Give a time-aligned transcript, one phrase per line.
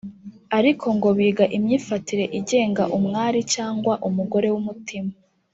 [0.57, 5.11] ariko ngo biga imyifatire igenga umwari cyangwa umugore w’umutima